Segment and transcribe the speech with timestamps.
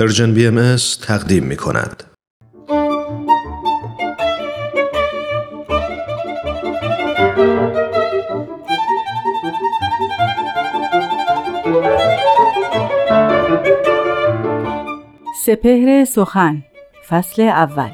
[0.00, 2.04] پرژن بی ام تقدیم می کند.
[15.46, 16.62] سپهر سخن
[17.08, 17.90] فصل اول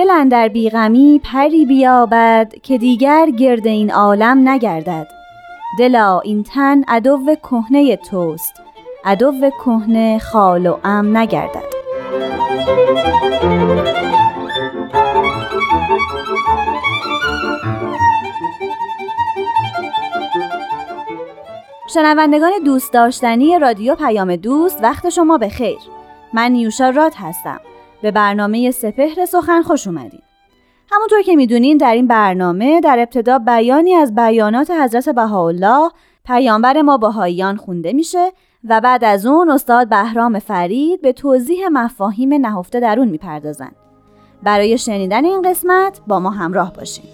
[0.00, 5.06] دل اندر بیغمی پری بیابد که دیگر گرد این عالم نگردد.
[5.78, 8.62] دلا این تن عدو کهنه توست
[9.04, 11.64] عدو کهنه خال و ام نگردد.
[21.94, 25.78] شنوندگان دوست داشتنی رادیو پیام دوست وقت شما به خیر
[26.32, 27.60] من نیوشا راد هستم.
[28.02, 30.22] به برنامه سپهر سخن خوش اومدین
[30.92, 35.90] همونطور که می‌دونین در این برنامه در ابتدا بیانی از بیانات حضرت بهاءالله
[36.24, 38.32] پیامبر ما بهاییان خونده میشه
[38.68, 43.72] و بعد از اون استاد بهرام فرید به توضیح مفاهیم نهفته در اون می‌پردازن.
[44.42, 47.04] برای شنیدن این قسمت با ما همراه باشین.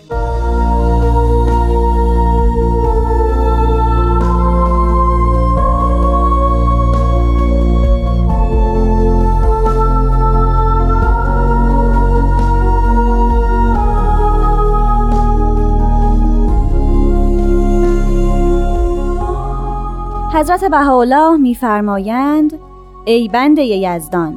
[20.47, 22.59] حضرت بهاءالله میفرمایند
[23.05, 24.37] ای بنده یزدان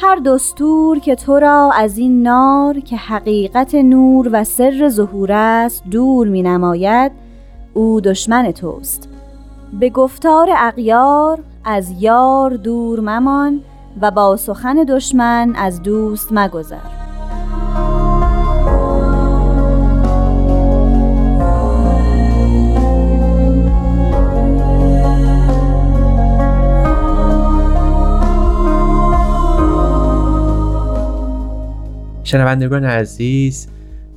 [0.00, 5.84] هر دستور که تو را از این نار که حقیقت نور و سر ظهور است
[5.90, 7.12] دور می نماید
[7.74, 9.08] او دشمن توست.
[9.80, 13.60] به گفتار اغیار از یار دور ممان
[14.00, 17.07] و با سخن دشمن از دوست مگذر.
[32.28, 33.68] شنوندگان عزیز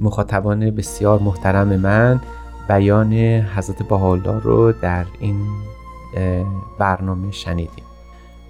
[0.02, 2.22] مخاطبان بسیار محترم من
[2.70, 3.14] بیان
[3.56, 5.48] حضرت بهاءالله رو در این
[6.80, 7.84] برنامه شنیدیم.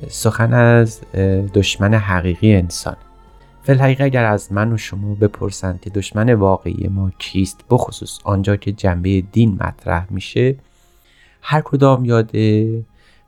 [0.10, 1.02] سخن از
[1.54, 2.96] دشمن حقیقی انسان.
[3.64, 8.72] فلحقیقه اگر از من و شما بپرسند که دشمن واقعی ما کیست بخصوص آنجا که
[8.72, 10.56] جنبه دین مطرح میشه
[11.42, 12.32] هر کدام یاد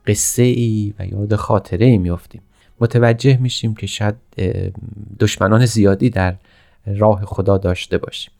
[0.08, 2.42] قصه ای و یاد خاطره ای میافتیم.
[2.80, 4.16] متوجه میشیم که شاید
[5.20, 6.36] دشمنان زیادی در
[6.86, 8.32] راه خدا داشته باشیم.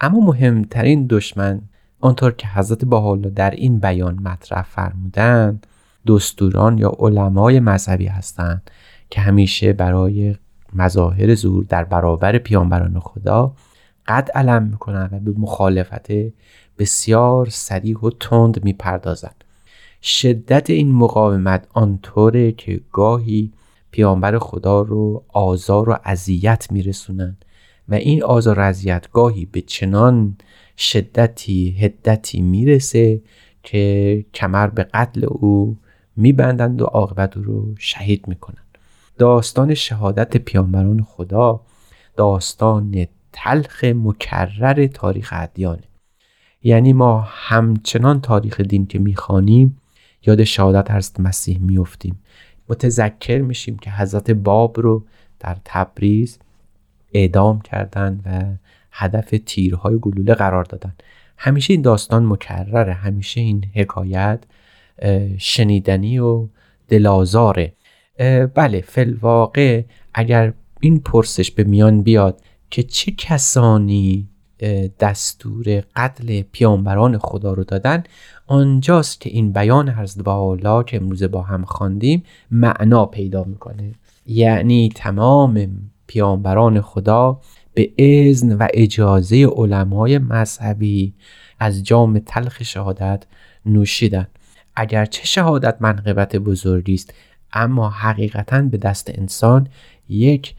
[0.00, 1.60] اما مهمترین دشمن
[2.00, 5.66] آنطور که حضرت بهاءالله در این بیان مطرح فرمودند
[6.06, 8.70] دستوران یا علمای مذهبی هستند
[9.10, 10.36] که همیشه برای
[10.74, 13.54] مظاهر ظهور در برابر پیانبران خدا
[14.06, 16.06] قد علم می‌کنند و به مخالفت
[16.78, 19.44] بسیار سریح و تند می‌پردازند.
[20.02, 23.52] شدت این مقاومت آنطوره که گاهی
[23.90, 27.36] پیامبر خدا رو آزار و اذیت میرسونن.
[27.88, 30.36] و این آزار و اذیت گاهی به چنان
[30.78, 33.22] شدتی هدتی می‌رسه
[33.62, 35.78] که کمر به قتل او
[36.16, 38.78] میبندند و عاقبت او رو شهید می‌کنند.
[39.18, 41.60] داستان شهادت پیامبران خدا
[42.16, 45.82] داستان تلخ مکرر تاریخ ادیانه.
[46.62, 49.80] یعنی ما همچنان تاریخ دین که می‌خوانیم
[50.26, 52.18] یاد شهادت حضرت مسیح میفتیم
[52.68, 55.04] متذکر میشیم که حضرت باب رو
[55.40, 56.38] در تبریز
[57.12, 58.56] اعدام کردن و
[58.92, 60.94] هدف تیرهای گلوله قرار دادن.
[61.38, 64.44] همیشه این داستان مکرره همیشه این حکایت
[65.38, 66.48] شنیدنی و
[66.88, 67.72] دلازاره
[68.54, 69.82] بله فلواقع
[70.14, 72.40] اگر این پرسش به میان بیاد
[72.70, 74.28] که چه کسانی
[75.00, 78.02] دستور قتل پیامبران خدا رو دادن.
[78.46, 83.92] آنجاست که این بیان حضرت بالا که امروز با هم خواندیم معنا پیدا می‌کنه.
[84.26, 85.68] یعنی تمام
[86.06, 87.40] پیامبران خدا
[87.74, 91.14] به اذن و اجازه علمای مذهبی
[91.58, 93.24] از جام تلخ شهادت
[93.66, 94.26] نوشیدن.
[94.76, 97.14] اگرچه شهادت منقبت بزرگی است
[97.52, 99.68] اما حقیقتا به دست انسان
[100.08, 100.54] یک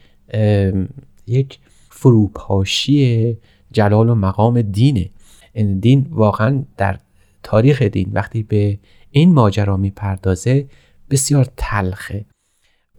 [1.26, 1.58] یک
[1.90, 3.36] فروپاشی
[3.72, 5.10] جلال و مقام دینه.
[5.52, 6.98] این دین واقعا در
[7.42, 8.78] تاریخ دین وقتی به
[9.10, 10.66] این ماجرا می‌پردازه
[11.10, 12.24] بسیار تلخه.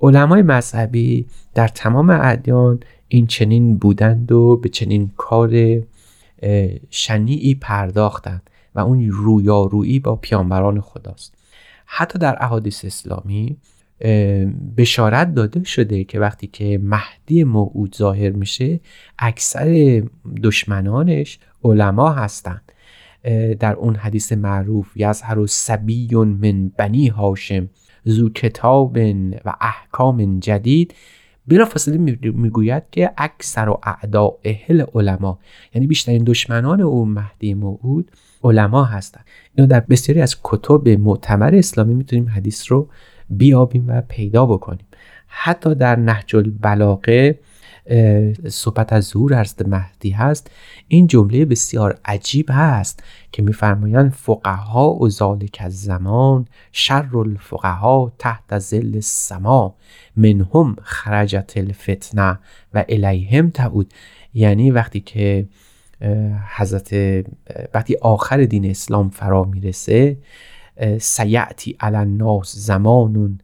[0.02, 5.82] علمای مذهبی در تمام ادیان این چنین بودند و به چنین کار
[6.90, 11.36] شنیعی پرداختند و اون رویارویی با پیانبران خداست.
[11.86, 13.58] حتی در احادیث اسلامی
[14.78, 18.80] بشارت داده شده که وقتی که مهدی موعود ظاهر میشه
[19.20, 20.04] اکثر
[20.44, 22.72] دشمنانش علما هستند
[23.60, 27.70] در اون حدیث معروف یظهر سبی من بنی هاشم
[28.04, 28.98] زو کتاب
[29.46, 30.94] و احکام جدید.
[31.48, 35.40] بلا فاصله می‌گوید که اکثر و اعدا اهل علما
[35.74, 38.12] یعنی بیشترین دشمنان او مهدی موعود
[38.44, 39.26] علما هستند
[39.56, 42.90] اینو در بسیاری از کتب معتبر اسلامی می‌تونیم حدیث رو
[43.30, 44.86] بیابیم و پیدا بکنیم.
[45.28, 47.40] حتی در نهج البلاغه
[48.48, 50.52] صحبت از ظهور حضرت مهدی هست.
[50.88, 58.60] این جمله بسیار عجیب هست که میفرمایند فقها و ذالک از زمان شر الفقها تحت
[58.60, 59.76] زل السما
[60.16, 62.40] منهم خرجت الفتنه
[62.74, 63.94] و الیهم تعود.
[64.34, 65.48] یعنی وقتی که
[66.58, 66.94] حضرت
[67.74, 70.18] وقتی آخر دین اسلام فرا می‌رسه
[71.00, 73.38] سیعتی علی الناس زمانون.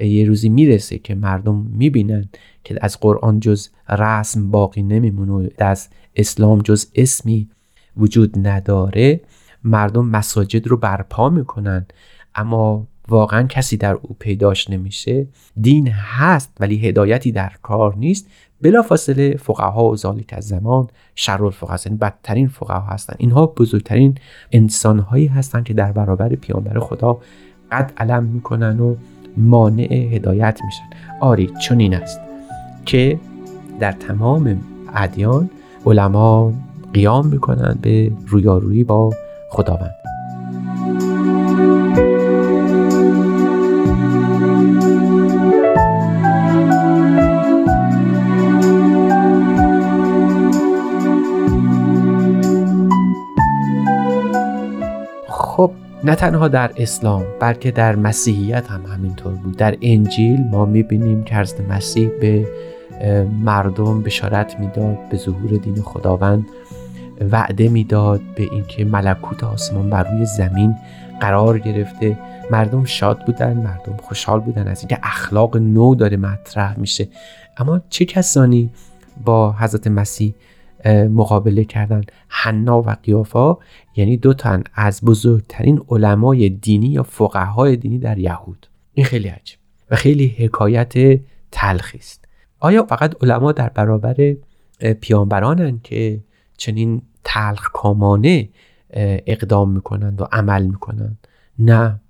[0.00, 2.28] یه روزی می‌رسه که مردم می‌بینن
[2.64, 7.48] که از قرآن جز رسم باقی نمیمونه از اسلام جز اسمی
[7.96, 9.20] وجود نداره.
[9.64, 11.86] مردم مساجد رو برپا می‌کنن.
[12.34, 15.26] اما واقعا کسی در او پیداش نمیشه.
[15.60, 18.26] دین هست ولی هدایتی در کار نیست.
[18.62, 23.14] بلافاصله فقها و ذالک از زمان شر الفقها یعنی بدترین فقها هستن.
[23.18, 24.14] اینها بزرگترین
[24.52, 27.18] انسانهایی هستند که در برابر پیامبر خدا
[27.72, 28.96] قد علم می‌کنن و
[29.36, 30.84] مانع هدایت میشن.
[31.20, 32.20] آری چون این است
[32.86, 33.18] که
[33.80, 34.60] در تمام
[34.94, 35.50] ادیان
[35.86, 36.52] علما
[36.94, 39.10] قیام می‌کنن به رویارویی با
[39.50, 40.01] خداوند.
[56.04, 59.56] نه تنها در اسلام بلکه در مسیحیت هم همینطور بود.
[59.56, 62.48] در انجیل ما می‌بینیم که حضرت مسیح به
[63.44, 66.46] مردم بشارت می‌داد به ظهور دین خداوند
[67.30, 70.74] وعده می‌داد به اینکه ملکوت آسمان بر روی زمین
[71.20, 72.18] قرار گرفته.
[72.50, 77.08] مردم شاد بودن مردم خوشحال بودن از اینکه اخلاق نو داره مطرح میشه.
[77.56, 78.70] اما چه کسانی
[79.24, 80.34] با حضرت مسیح
[80.88, 82.00] مقابله کردن.
[82.28, 83.56] حنا و قیافا
[83.96, 88.66] یعنی دو تن از بزرگترین علمای دینی یا فقهای دینی در یهود.
[88.94, 89.58] این خیلی عجیب
[89.90, 91.20] و خیلی حکایت
[91.52, 92.24] تلخی است.
[92.60, 94.36] آیا فقط علما در برابر
[95.00, 96.20] پیامبرانند که
[96.56, 98.48] چنین تلخ کامانه
[99.26, 101.28] اقدام می‌کنند و عمل می‌کنند؟
[101.58, 102.00] نه.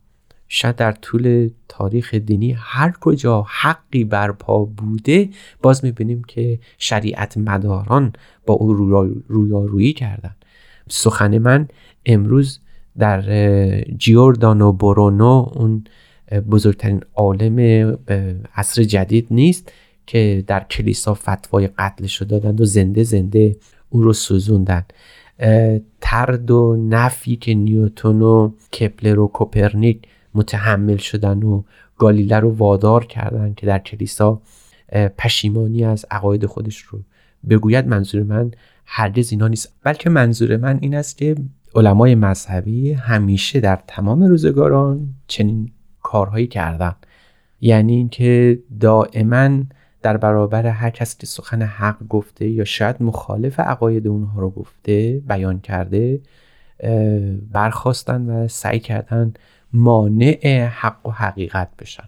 [0.55, 5.29] شاید در طول تاریخ دینی هر کجا حقی برپا بوده
[5.63, 8.13] باز می‌بینیم که شریعت مداران
[8.47, 8.73] با او
[9.29, 10.37] رویارویی کردن.
[10.89, 11.69] سخن من
[12.07, 12.61] امروز
[12.99, 13.23] در
[13.85, 15.85] جیوردانو برونو اون
[16.51, 17.59] بزرگترین عالم
[18.55, 19.73] عصر جدید نیست
[20.07, 23.57] که در کلیسا فتوای قتلش رو دادند و زنده زنده
[23.89, 24.85] او رو سوزوندن.
[26.01, 30.03] ترد و نفی که نیوتون و کپلر و کوپرنیک
[30.35, 31.63] متحمل شدن و
[31.99, 34.41] گالیله رو وادار کردن که در کلیسا
[35.19, 37.01] پشیمانی از عقاید خودش رو
[37.51, 38.51] بگوید منظور من
[38.87, 39.73] هرگز اینا نیست.
[39.83, 41.35] بلکه منظور من این است که
[41.75, 46.95] علمای مذهبی همیشه در تمام روزگاران چنین کارهایی کردن.
[47.61, 49.63] یعنی اینکه دائما
[50.03, 55.23] در برابر هر کسی که سخن حق گفته یا شاید مخالف عقاید اونها رو گفته
[55.29, 56.21] بیان کرده
[57.53, 59.33] برخواستن و سعی کردن
[59.73, 62.05] مانع حق و حقیقت بشن.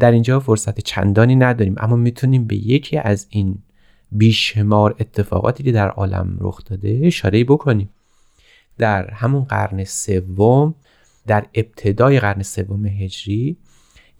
[0.00, 3.58] در اینجا فرصت چندانی نداریم اما می‌تونیم به یکی از این
[4.12, 7.90] بیشمار اتفاقاتی که در عالم رخ داده اشاره بکنیم.
[8.78, 10.74] در همون قرن سوم
[11.26, 13.56] در ابتدای قرن سوم هجری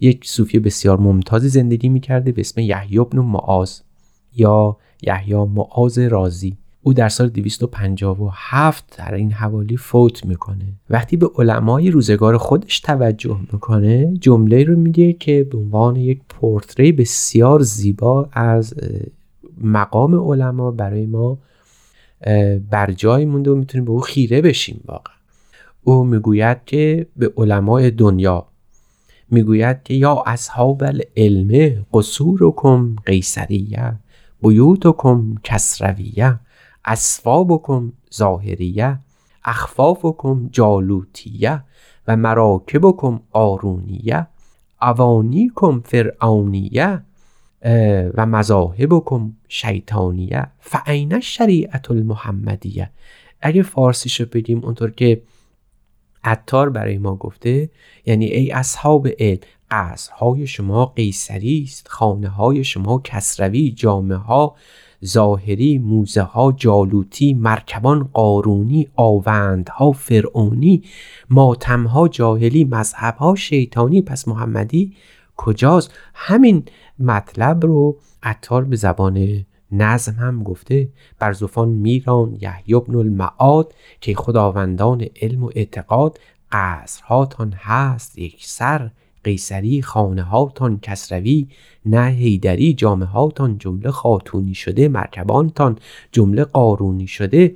[0.01, 3.81] یک صوفی بسیار ممتازی زندگی می‌کرده به اسم یحیی بن معاذ
[4.37, 6.57] یا یحیی معاذ رازی.
[6.85, 10.65] او در سال 257 در این حوالی فوت می‌کنه.
[10.91, 16.93] وقتی به علمای روزگار خودش توجه می‌کنه جمله رو میگه که به عنوان یک پورتری
[16.93, 18.75] بسیار زیبا از
[19.61, 21.39] مقام علما برای ما
[22.71, 25.15] بر جای مونده و می‌تونیم به او خیره بشیم واقعا.
[25.85, 28.47] او می‌گوید که به علمای دنیا
[29.31, 33.93] می‌گوید که یا اصحاب العلم قصورکم قیصریه
[34.43, 36.39] بیوتکم کسرویه.
[36.85, 38.99] اسفابکم ظاهریه
[39.45, 41.65] اخفافکم جالوتیه
[42.09, 44.27] و مراکبکم آرونیه
[44.83, 47.03] اوانیکم فرعونیه
[48.15, 50.47] و مذاهبکم شیطانیه.
[50.61, 52.91] فعین شریعت المحمدیه.
[53.41, 55.23] اگه فارسیشو بگیم اونطور که
[56.25, 57.71] عطار برای ما گفته
[58.07, 64.57] یعنی ای اصحاب علم قصرهای شما قیصری است خانه های شما کسروی جامعه ها
[65.05, 70.83] ظاهری موزه ها جالوتی مرکبان قارونی آوندها فرعونی
[71.31, 74.03] ماتمها جاهلی مذهبها شیطانی.
[74.03, 74.97] پس محمدی
[75.37, 76.65] کجاست؟ همین
[76.99, 80.89] مطلب رو عطار به زبان نظم هم گفته.
[81.19, 86.19] بر زفان میران یحیی بن المعاد که خداوندان علم و اعتقاد
[86.53, 88.19] قصرهاتان هست.
[88.19, 88.91] یک سر
[89.25, 91.49] قیصری خانه هاتان کسروی
[91.87, 95.79] نه هیدری جامعه هاتان جمله خاتونی شده مرکبانتان
[96.13, 97.55] جمله قارونی شده.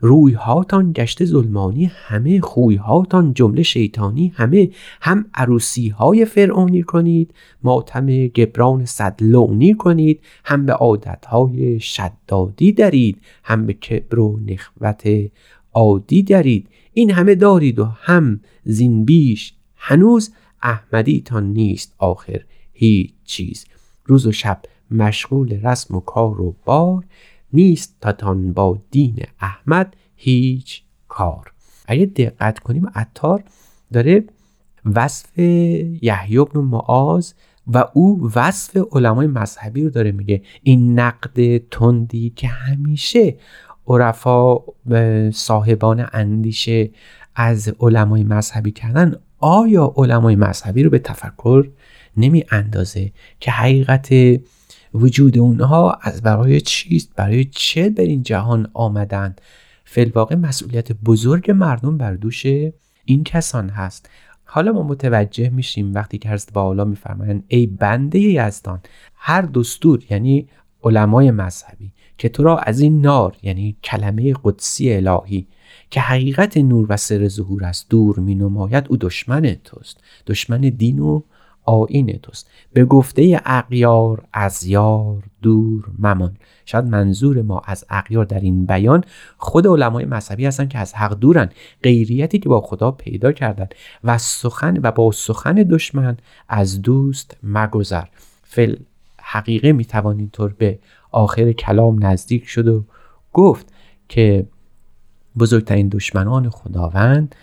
[0.00, 4.70] روی هاتان گشته ظلمانی همه خوی هاتان جمله شیطانی همه
[5.00, 12.72] هم عروسی های فرعونی کنید ماتم گبران صد لونی کنید هم به عادت های شدادی
[12.72, 15.08] درید هم به کبر و نخوت
[15.74, 16.68] عادی درید.
[16.92, 20.32] این همه دارید و هم زین بیش هنوز
[20.64, 23.66] احمدیتان نیست آخر هیچ چیز.
[24.04, 27.04] روز و شب مشغول رسم و کار و بار
[27.52, 31.52] نیست تاتان با دین احمد هیچ کار.
[31.86, 33.44] اگه دقت کنیم عطار
[33.92, 34.24] داره
[34.84, 37.32] وصف یحیی بن معاذ
[37.66, 40.42] و او وصف علمای مذهبی رو داره میگه.
[40.62, 43.36] این نقد تندی که همیشه
[43.86, 44.58] عرفا
[45.30, 46.90] صاحبان اندیشه
[47.34, 49.16] از علمای مذهبی کردن
[49.46, 51.68] آیا علمای مذهبی رو به تفکر
[52.16, 54.14] نمی اندازه که حقیقت
[54.94, 59.36] وجود اونها از برای چیست؟ برای چه در این جهان آمدن؟
[59.84, 62.46] فلواقع مسئولیت بزرگ مردم بر دوش
[63.04, 64.08] این کسان هست.
[64.44, 68.80] حالا ما متوجه میشیم وقتی که حضرت بالا میفرمایند ای بنده یزدان
[69.14, 70.48] هر دستور یعنی
[70.84, 75.46] علمای مذهبی که تو را از این نار یعنی کلمه قدسی الهی
[75.94, 80.00] که حقیقت نور و سر ظهور است دور می نماید او دشمن توست.
[80.26, 81.22] دشمن دین و
[81.64, 82.50] آین توست.
[82.72, 86.36] به گفته اقیار از یار دور ممان.
[86.64, 89.04] شاید منظور ما از اقیار در این بیان
[89.38, 91.50] خود علمای مذهبی هستن که از حق دورن.
[91.82, 93.68] غیریتی که با خدا پیدا کردن
[94.04, 96.16] و سخن و با سخن دشمن
[96.48, 98.04] از دوست مگذر.
[98.42, 98.76] فل
[99.20, 100.78] حقیقه می توان طور به
[101.10, 102.84] آخر کلام نزدیک شد و
[103.32, 103.72] گفت
[104.08, 104.46] که
[105.38, 107.34] بزرگترین دشمنان خداوند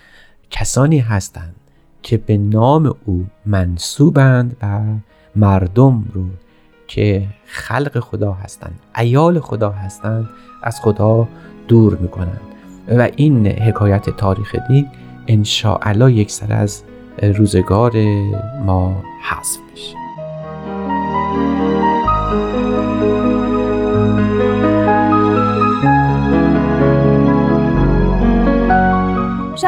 [0.50, 1.54] کسانی هستند
[2.02, 4.80] که به نام او منصوبند و
[5.36, 6.24] مردم رو
[6.88, 10.28] که خلق خدا هستند ایال خدا هستند
[10.62, 11.28] از خدا
[11.68, 12.40] دور می‌کنند.
[12.88, 14.88] و این حکایت تاریخ دین
[15.26, 16.82] انشاءالله یک سر از
[17.22, 17.92] روزگار
[18.66, 20.01] ما حذف میشه.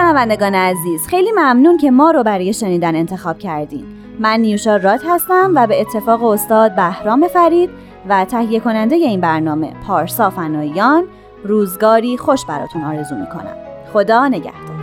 [0.05, 3.85] شنوندگان عزیز خیلی ممنون که ما رو برای شنیدن انتخاب کردین.
[4.21, 7.71] من نیوشا رات هستم و به اتفاق استاد بهرام فرید
[8.09, 11.05] و تهیه کننده این برنامه پارسا فنایان
[11.45, 13.57] روزگاری خوش براتون آرزو می‌کنم.
[13.93, 14.74] خدا نگهدار.